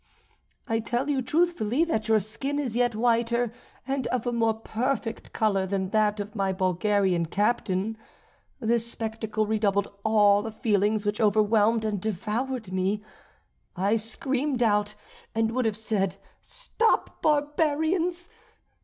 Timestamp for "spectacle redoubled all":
8.91-10.41